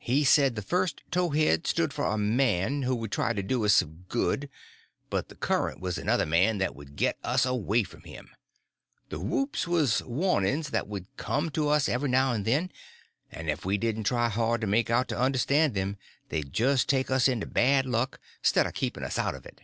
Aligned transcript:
He 0.00 0.24
said 0.24 0.56
the 0.56 0.62
first 0.62 1.00
towhead 1.12 1.64
stood 1.64 1.92
for 1.92 2.04
a 2.06 2.18
man 2.18 2.80
that 2.80 2.92
would 2.96 3.12
try 3.12 3.32
to 3.32 3.40
do 3.40 3.64
us 3.64 3.74
some 3.74 4.04
good, 4.08 4.50
but 5.10 5.28
the 5.28 5.36
current 5.36 5.78
was 5.78 5.96
another 5.96 6.26
man 6.26 6.58
that 6.58 6.74
would 6.74 6.96
get 6.96 7.16
us 7.22 7.46
away 7.46 7.84
from 7.84 8.00
him. 8.02 8.30
The 9.10 9.20
whoops 9.20 9.68
was 9.68 10.02
warnings 10.02 10.70
that 10.70 10.88
would 10.88 11.06
come 11.16 11.50
to 11.50 11.68
us 11.68 11.88
every 11.88 12.08
now 12.08 12.32
and 12.32 12.44
then, 12.44 12.72
and 13.30 13.48
if 13.48 13.64
we 13.64 13.78
didn't 13.78 14.08
try 14.10 14.28
hard 14.28 14.60
to 14.62 14.66
make 14.66 14.90
out 14.90 15.06
to 15.10 15.16
understand 15.16 15.74
them 15.76 15.98
they'd 16.30 16.52
just 16.52 16.88
take 16.88 17.08
us 17.08 17.28
into 17.28 17.46
bad 17.46 17.86
luck, 17.86 18.18
'stead 18.42 18.66
of 18.66 18.74
keeping 18.74 19.04
us 19.04 19.20
out 19.20 19.36
of 19.36 19.46
it. 19.46 19.60